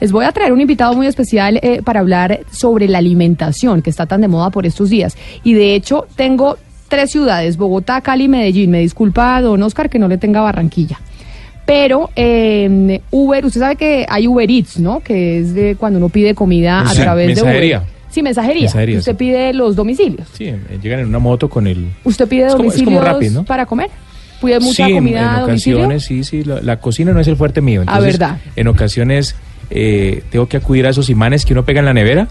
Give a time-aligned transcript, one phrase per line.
[0.00, 3.90] Les voy a traer un invitado muy especial eh, para hablar sobre la alimentación que
[3.90, 5.16] está tan de moda por estos días.
[5.44, 6.56] Y de hecho tengo
[6.88, 8.70] tres ciudades, Bogotá, Cali y Medellín.
[8.70, 10.98] Me disculpa, don Oscar, que no le tenga Barranquilla.
[11.66, 15.00] Pero eh, Uber, usted sabe que hay Uber Eats, ¿no?
[15.00, 17.78] Que es de cuando uno pide comida a Sí, través mensajería.
[17.80, 18.00] de Uber.
[18.10, 18.62] Sí, mensajería.
[18.62, 19.18] Mensajería, usted sí.
[19.18, 20.26] pide los domicilios.
[20.32, 21.86] Sí, llegan en una moto con el...
[22.02, 23.44] ¿Usted pide Es como- es como domicilios Rappi, ¿no?
[23.44, 23.88] para comer?
[24.42, 25.78] ¿Pide mucha sí, en- comida en, a domicilio?
[25.78, 27.82] ocasiones, sí, sí, la, la cocina no es el fuerte mío.
[27.86, 28.38] Ah, Entonces, ¿verdad?
[28.56, 29.36] En ocasiones
[29.70, 32.28] eh, tengo que acudir a esos imanes que uno pega en la nevera,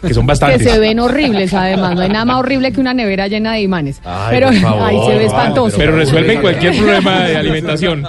[0.00, 0.62] que son Que bastantes.
[0.70, 1.94] se ven horribles, además.
[1.96, 4.00] No hay nada más horrible que una nevera llena de imanes.
[4.04, 5.76] Ay, pero favor, ahí se ve espantoso.
[5.76, 8.06] Pero resuelven cualquier problema de alimentación.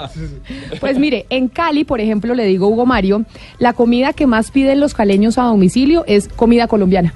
[0.78, 3.24] Pues mire, en Cali, por ejemplo, le digo Hugo Mario,
[3.58, 7.14] la comida que más piden los caleños a domicilio es comida colombiana.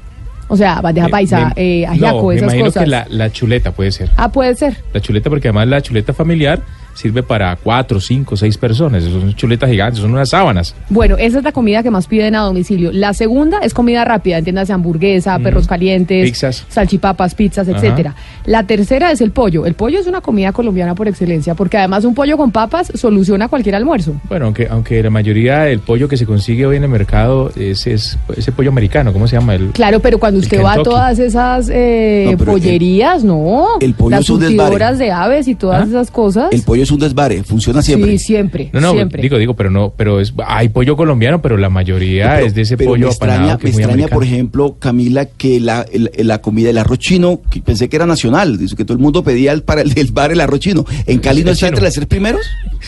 [0.55, 2.85] O sea, bandeja Eh, paisa, me- eh, ajiaco, no, me esas imagino cosas.
[2.85, 4.11] que la, la chuleta puede ser.
[4.17, 4.77] Ah, puede ser.
[4.93, 6.61] La chuleta, porque además la chuleta familiar
[6.95, 9.03] sirve para cuatro, cinco, seis personas.
[9.03, 10.77] Son chuletas gigantes, son unas sábanas.
[10.91, 12.93] Bueno, esa es la comida que más piden a domicilio.
[12.93, 16.65] La segunda es comida rápida, entiéndase hamburguesa, perros calientes, Pizzas.
[16.69, 17.77] salchipapas, pizzas, Ajá.
[17.79, 18.15] etcétera.
[18.47, 19.67] La tercera es el pollo.
[19.67, 23.49] El pollo es una comida colombiana por excelencia, porque además un pollo con papas soluciona
[23.49, 24.15] cualquier almuerzo.
[24.29, 27.89] Bueno, aunque, aunque la mayoría del pollo que se consigue hoy en el mercado es,
[27.89, 29.57] es ese pollo americano, ¿cómo se llama?
[29.57, 33.67] El, Claro, pero cuando usted va a todas esas eh, No, pero el- pollerías, no.
[33.81, 34.97] el pollo Las es un desvare.
[34.97, 35.87] de aves y todas ¿Ah?
[35.89, 36.53] esas cosas.
[36.53, 38.13] El pollo es un desvare, funciona siempre.
[38.13, 38.71] Sí, siempre.
[38.73, 39.23] No, no, siempre.
[39.23, 42.63] digo, digo, pero no, pero es, hay pollo colombiano, pero la mayoría Pero- es de
[42.63, 44.17] ese pero pollo me extraña, apanado que me es muy extraña americano.
[44.21, 48.07] por ejemplo, Camila, que la, el- la comida, el arroz chino, que pensé que era
[48.07, 50.85] nacional, dice que todo el mundo pedía el, para el del bar el arroz chino.
[51.07, 52.41] ¿En Cali no Es está entre los tres primeros?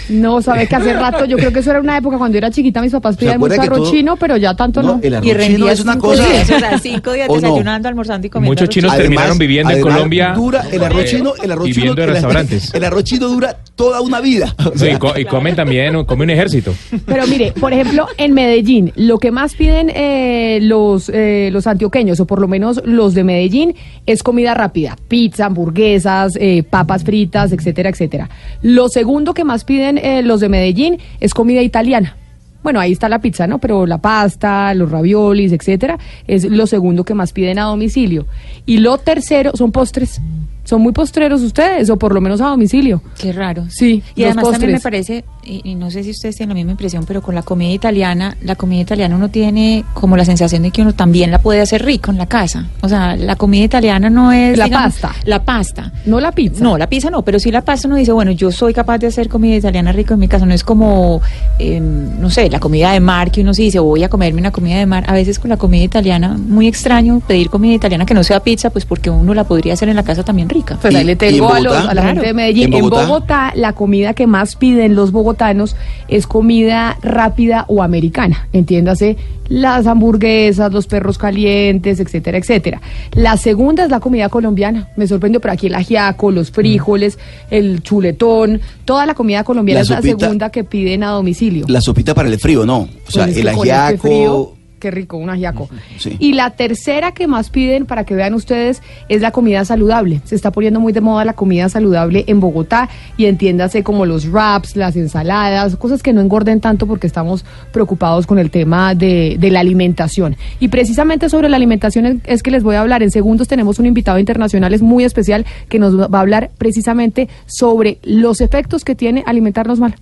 [0.08, 2.50] No, sabe que hace rato, yo creo que eso era una época cuando yo era
[2.50, 5.00] chiquita, mis papás pedían mucho arroz todo- chino, pero ya tanto no.
[5.02, 6.26] el arroz Y chino es una cosa...
[6.28, 7.52] días, o sea, cinco días ¿O no?
[7.54, 8.50] desayunando, almorzando y comiendo.
[8.52, 9.02] Muchos chinos chino.
[9.02, 12.14] terminaron viviendo en Colombia, Dura, el arroz eh, chino, el arroz chino, viviendo en el-
[12.14, 12.74] restaurantes.
[12.74, 14.54] El arroz chino dura toda una vida.
[14.58, 16.74] O Sí, sea, y, co- y comen también, come un ejército.
[17.06, 22.18] Pero mire, por ejemplo, en Medellín, lo que más piden eh, los, eh, los antioqueños,
[22.20, 23.74] o por lo menos los de Medellín,
[24.06, 24.96] es comida rápida.
[25.08, 28.28] Pizza, hamburguesas, eh, papas fritas, etcétera, etcétera.
[28.62, 32.16] Lo segundo que más piden eh, los de Medellín es comida italiana.
[32.62, 33.58] Bueno, ahí está la pizza, ¿no?
[33.58, 38.26] Pero la pasta, los raviolis, etcétera, es lo segundo que más piden a domicilio.
[38.64, 40.20] Y lo tercero son postres.
[40.64, 43.00] ¿Son muy postreros ustedes, o por lo menos a domicilio?
[43.16, 43.66] Qué raro.
[43.68, 46.54] Sí, Y los además también me parece, y, y no sé si ustedes tienen la
[46.56, 50.64] misma impresión, pero con la comida italiana, la comida italiana uno tiene como la sensación
[50.64, 52.66] de que uno también la puede hacer rico en la casa.
[52.80, 54.58] O sea, la comida italiana no es...
[54.58, 55.14] La pasta.
[55.24, 55.92] La pasta.
[56.04, 56.64] No la pizza.
[56.64, 59.06] No, la pizza no, pero sí la pasta uno dice, bueno, yo soy capaz de
[59.06, 60.46] hacer comida italiana rico en mi casa.
[60.46, 61.22] No es como,
[61.60, 64.50] eh, no sé, la comida de mar, que uno sí dice, voy a comerme una
[64.50, 65.04] comida de mar.
[65.06, 68.70] A veces con la comida italiana, muy extraño pedir comida italiana que no sea pizza,
[68.70, 70.78] pues porque uno la podría hacer en la casa también rica.
[70.80, 72.06] Pues ahí ¿Y- le tengo en a, los- a la Claro.
[72.08, 72.72] gente de Medellín.
[72.72, 73.52] ¿En En Bogotá?
[73.54, 75.76] La comida que más piden los bogotanos
[76.08, 78.48] es comida rápida o americana.
[78.52, 79.16] Entiéndase,
[79.48, 82.80] las hamburguesas, los perros calientes, etcétera, etcétera.
[83.12, 84.88] La segunda es la comida colombiana.
[84.96, 87.18] Me sorprendió, pero aquí el ajiaco, los frijoles,
[87.50, 91.64] el chuletón, toda la comida colombiana La es la segunda que piden a domicilio.
[91.68, 92.88] La sopita para el frío, ¿no?
[93.06, 94.55] O sea, Pues es el este ajiaco...
[94.86, 95.68] Qué rico, un ajiaco.
[95.98, 96.16] Sí.
[96.20, 100.20] Y la tercera que más piden, para que vean ustedes, es la comida saludable.
[100.22, 104.30] Se está poniendo muy de moda la comida saludable en Bogotá y entiéndase como los
[104.30, 109.34] wraps, las ensaladas, cosas que no engorden tanto porque estamos preocupados con el tema de,
[109.40, 110.36] de la alimentación.
[110.60, 113.02] Y precisamente sobre la alimentación es, es que les voy a hablar.
[113.02, 117.28] En segundos tenemos un invitado internacional, es muy especial, que nos va a hablar precisamente
[117.46, 119.96] sobre los efectos que tiene alimentarnos mal.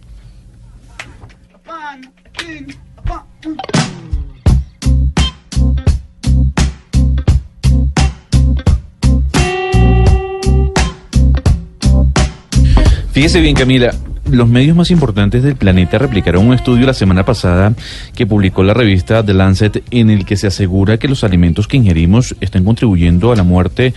[13.14, 13.94] Fíjese bien, Camila.
[14.28, 17.72] Los medios más importantes del planeta replicaron un estudio la semana pasada
[18.12, 21.76] que publicó la revista The Lancet en el que se asegura que los alimentos que
[21.76, 23.94] ingerimos están contribuyendo a la muerte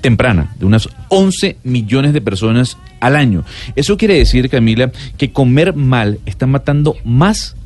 [0.00, 3.44] temprana de unas 11 millones de personas al año.
[3.74, 7.56] Eso quiere decir, Camila, que comer mal está matando más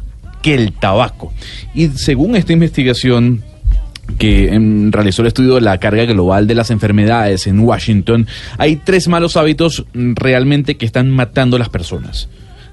[0.41, 1.35] que el tabaco.
[1.75, 3.45] Y según esta investigación
[4.19, 8.27] que em, realizó el estudio de la carga global de las enfermedades en Washington,
[8.59, 12.29] hay tres malos hábitos mm, realmente que están matando a las personas.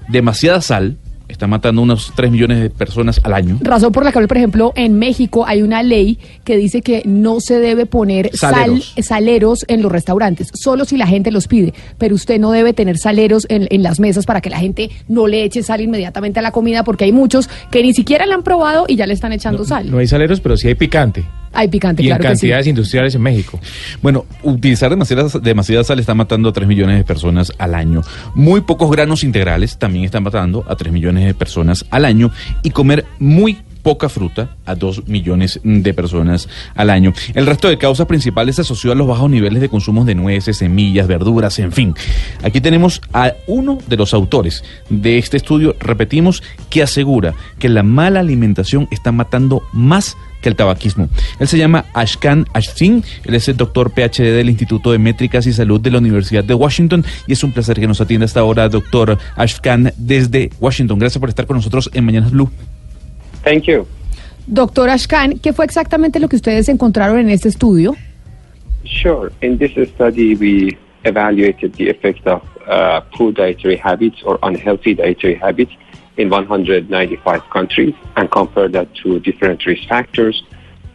[0.08, 0.96] Demasiada sal,
[1.32, 3.58] está matando unos 3 millones de personas al año.
[3.60, 7.40] Razón por la cual, por ejemplo, en México hay una ley que dice que no
[7.40, 8.92] se debe poner Saleros.
[8.94, 12.72] sal- saleros en los restaurantes, solo si la gente los pide, pero usted no debe
[12.72, 16.38] tener saleros en, en las mesas para que la gente no le eche sal inmediatamente
[16.38, 19.14] a la comida, porque hay muchos que ni siquiera la han probado y ya le
[19.14, 19.90] están echando sal.
[19.90, 21.24] No hay saleros, pero sí hay picante.
[21.52, 22.40] Hay picante, Y en claro que sí.
[22.42, 23.60] cantidades industriales en México.
[24.00, 28.02] Bueno, utilizar demasiada, demasiada sal está matando a 3 millones de personas al año.
[28.34, 32.30] Muy pocos granos integrales también están matando a 3 millones de personas al año.
[32.62, 37.12] Y comer muy poca fruta a 2 millones de personas al año.
[37.34, 40.58] El resto de causas principales se asoció a los bajos niveles de consumo de nueces,
[40.58, 41.94] semillas, verduras, en fin.
[42.42, 47.82] Aquí tenemos a uno de los autores de este estudio, repetimos, que asegura que la
[47.82, 51.08] mala alimentación está matando más que el tabaquismo.
[51.38, 55.52] Él se llama Ashkan Ashsing, él es el doctor PhD del Instituto de Métricas y
[55.52, 58.68] Salud de la Universidad de Washington y es un placer que nos atienda hasta ahora,
[58.68, 60.98] doctor Ashkan, desde Washington.
[60.98, 62.50] Gracias por estar con nosotros en Mañanas Blue.
[63.44, 63.86] Thank you.
[64.46, 67.94] Doctor Ashkan, ¿qué fue exactamente lo que ustedes encontraron en este estudio?
[68.84, 69.30] Sure.
[69.40, 75.34] In this study, we evaluated the effect of uh, poor dietary habits or unhealthy dietary
[75.34, 75.72] habits
[76.16, 80.42] in 195 countries and compared that to different risk factors.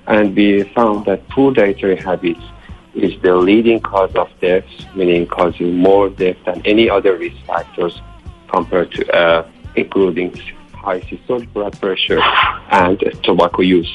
[0.07, 2.41] And we found that poor dietary habits
[2.93, 8.01] is the leading cause of deaths, meaning causing more death than any other risk factors
[8.47, 10.33] compared to, uh, including
[10.77, 12.21] high systolic blood pressure
[12.71, 13.91] and tobacco use.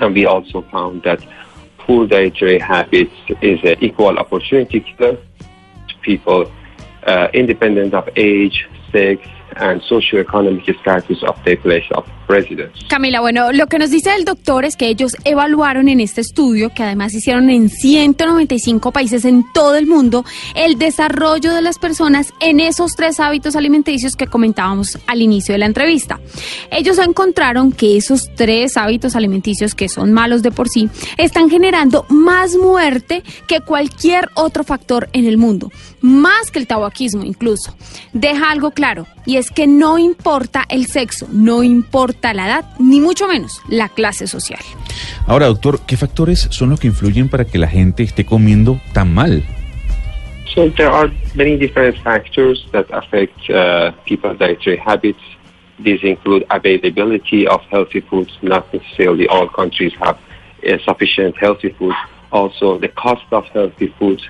[0.00, 1.24] And we also found that
[1.78, 3.12] poor dietary habits
[3.42, 5.16] is an equal opportunity killer
[5.88, 6.50] to people
[7.06, 12.72] uh, independent of age, sex, and socioeconomic status of their place of residence.
[12.88, 16.70] Camila, bueno, lo que nos dice el doctor es que ellos evaluaron en este estudio,
[16.74, 20.24] que además hicieron en 195 países en todo el mundo,
[20.54, 25.58] el desarrollo de las personas en esos tres hábitos alimenticios que comentábamos al inicio de
[25.58, 26.20] la entrevista.
[26.70, 32.06] Ellos encontraron que esos tres hábitos alimenticios que son malos de por sí están generando
[32.08, 37.76] más muerte que cualquier otro factor en el mundo, más que el tabaquismo incluso.
[38.12, 43.00] Deja algo claro, y es que no importa el sexo, no importa la edad, ni
[43.00, 44.60] mucho menos la clase social.
[45.26, 49.12] Ahora, doctor, ¿qué factores son los que influyen para que la gente esté comiendo tan
[49.12, 49.42] mal?
[50.54, 55.18] So there are many different factors that affect uh, people's dietary habits.
[55.80, 58.30] These include availability of healthy foods.
[58.40, 61.96] Not necessarily all countries have uh, sufficient healthy foods.
[62.30, 64.22] Also, the cost of healthy foods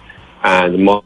[0.42, 1.02] and more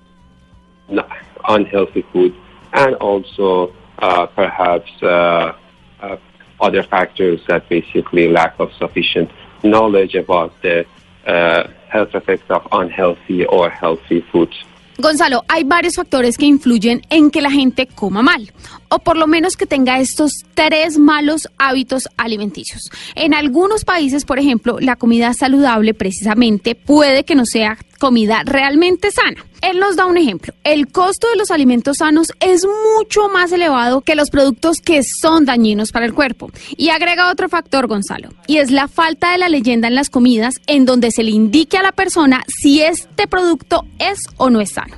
[1.48, 2.34] unhealthy food,
[2.72, 5.52] and also uh, perhaps uh,
[6.00, 6.16] uh,
[6.60, 9.30] other factors that basically lack of sufficient
[9.62, 10.84] knowledge about the
[11.26, 14.64] uh, health effects of unhealthy or healthy foods.
[15.00, 18.52] Gonzalo, hay varios factores que influyen en que la gente coma mal,
[18.88, 22.90] o por lo menos que tenga estos tres malos hábitos alimenticios.
[23.14, 29.12] En algunos países, por ejemplo, la comida saludable precisamente puede que no sea comida realmente
[29.12, 29.44] sana.
[29.62, 30.54] Él nos da un ejemplo.
[30.64, 32.66] El costo de los alimentos sanos es
[32.96, 36.50] mucho más elevado que los productos que son dañinos para el cuerpo.
[36.76, 40.54] Y agrega otro factor, Gonzalo, y es la falta de la leyenda en las comidas
[40.66, 44.72] en donde se le indique a la persona si este producto es o no es
[44.72, 44.96] sano.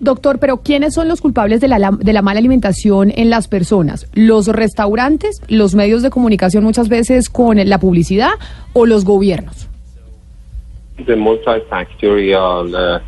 [0.00, 4.06] Doctor, pero ¿quiénes son los culpables de la, de la mala alimentación en las personas?
[4.14, 8.30] ¿Los restaurantes, los medios de comunicación muchas veces con la publicidad
[8.72, 9.68] o los gobiernos?
[11.06, 13.00] the multifactorial uh,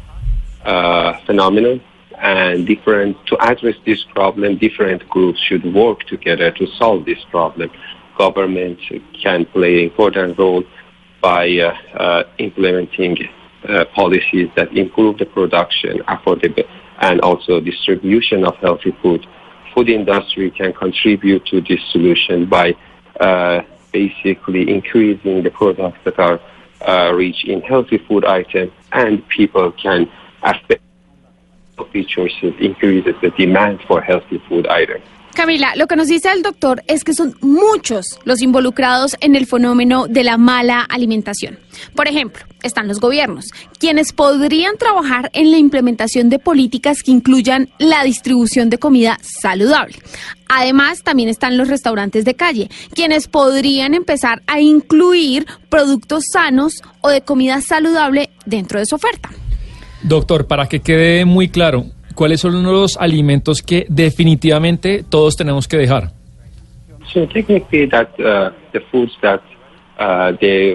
[0.64, 1.81] uh, phenomenon
[2.19, 7.71] and different to address this problem different groups should work together to solve this problem.
[8.16, 8.78] Government
[9.21, 10.62] can play an important role
[11.21, 13.16] by uh, uh, implementing
[13.69, 19.26] uh, policies that improve the production affordable and also distribution of healthy food.
[19.75, 22.76] Food industry can contribute to this solution by
[23.21, 26.40] uh, basically increasing the products that are
[26.87, 30.11] uh, rich in healthy food items, and people can
[30.43, 30.83] affect
[31.77, 35.05] healthy choices increases the demand for healthy food items.
[35.35, 39.47] Camila, lo que nos dice el doctor es que son muchos los involucrados en el
[39.47, 41.59] fenómeno de la mala alimentación.
[41.97, 43.47] Por ejemplo, están los gobiernos,
[43.79, 49.97] quienes podrían trabajar en la implementación de políticas que incluyan la distribución de comida saludable.
[50.51, 57.09] Además, también están los restaurantes de calle, quienes podrían empezar a incluir productos sanos o
[57.09, 59.31] de comida saludable dentro de su oferta.
[60.03, 65.77] Doctor, para que quede muy claro, ¿cuáles son los alimentos que definitivamente todos tenemos que
[65.77, 66.11] dejar?
[67.13, 69.43] So technically, that uh, the foods that
[69.99, 70.33] uh,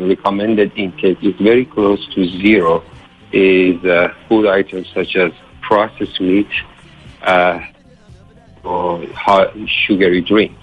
[0.08, 2.84] recommended intake is very close to zero
[3.32, 5.32] is uh, food items such as
[5.62, 6.48] processed meat,
[7.24, 7.60] uh,
[8.64, 9.50] high
[9.86, 10.56] sugary drink.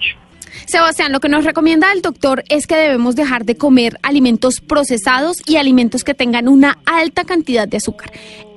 [0.67, 5.37] Sebastián, lo que nos recomienda el doctor es que debemos dejar de comer alimentos procesados
[5.45, 8.11] y alimentos que tengan una alta cantidad de azúcar.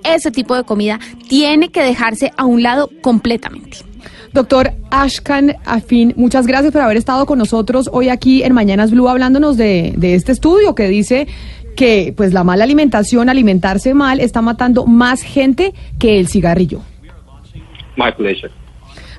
[0.04, 0.98] Ese tipo de comida
[1.28, 3.78] tiene que dejarse a un lado completamente.
[4.32, 9.08] Doctor Ashkan Afin, muchas gracias por haber estado con nosotros hoy aquí en Mañanas Blue
[9.08, 11.26] hablándonos de, de este estudio que dice
[11.76, 16.80] que pues la mala alimentación, alimentarse mal, está matando más gente que el cigarrillo.
[17.96, 18.52] My pleasure.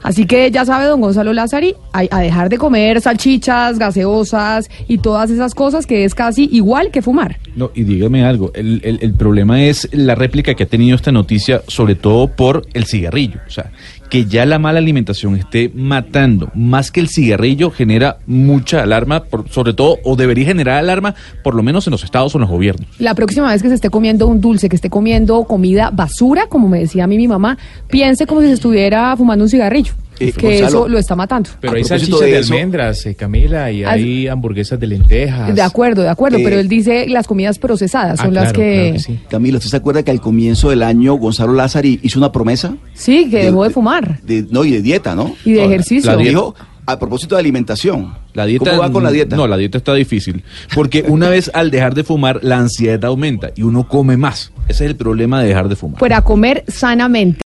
[0.02, 4.98] Así que ya sabe, don Gonzalo Lázari, a, a dejar de comer salchichas, gaseosas y
[5.00, 7.38] todas esas cosas que es casi igual que fumar.
[7.56, 11.12] No, y dígame algo, el, el- el problema es la réplica que ha tenido esta
[11.12, 13.40] noticia, sobre todo por el cigarrillo.
[13.46, 13.72] O sea,
[14.10, 19.48] que ya la mala alimentación esté matando más que el cigarrillo genera mucha alarma, por-
[19.50, 22.50] sobre todo, o debería generar alarma, por lo menos en los estados o en los
[22.50, 22.88] gobiernos.
[23.00, 26.68] La próxima vez que se esté comiendo un dulce, que esté comiendo comida basura, como
[26.70, 29.94] me decía a mí mi mamá, piense como si se estuviera fumando un cigarrillo.
[30.20, 31.50] Eh, que Gonzalo, eso lo está matando.
[31.62, 35.56] Pero hay salchichas de almendras, eh, Camila, y Ah, hay hamburguesas de lentejas.
[35.56, 38.74] De acuerdo, de acuerdo, Eh, pero él dice las comidas procesadas Ah, son las que...
[38.74, 39.20] claro que sí.
[39.30, 42.76] Camilo, ¿usted se acuerda que al comienzo del año Gonzalo Lázari hizo una promesa?
[42.94, 44.22] Sí, que dejó de fumar.
[44.24, 45.36] De, no, y de dieta, ¿no?
[45.46, 46.18] Y de la- ejercicio.
[46.18, 48.14] Dijo, a propósito de alimentación.
[48.34, 49.36] La dieta, ¿Cómo va con la dieta?
[49.36, 50.44] No, la dieta está difícil.
[50.74, 54.52] Porque una vez al dejar de fumar, la ansiedad aumenta y uno come más.
[54.68, 56.00] Ese es el problema de dejar de fumar.
[56.00, 57.38] Fuera a comer sanamente.